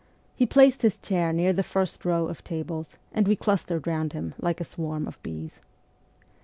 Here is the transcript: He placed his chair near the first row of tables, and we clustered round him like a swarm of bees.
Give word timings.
He 0.35 0.47
placed 0.47 0.81
his 0.81 0.97
chair 0.97 1.31
near 1.31 1.53
the 1.53 1.61
first 1.61 2.05
row 2.05 2.25
of 2.27 2.43
tables, 2.43 2.97
and 3.11 3.27
we 3.27 3.35
clustered 3.35 3.85
round 3.85 4.13
him 4.13 4.33
like 4.41 4.59
a 4.59 4.63
swarm 4.63 5.07
of 5.07 5.21
bees. 5.21 5.59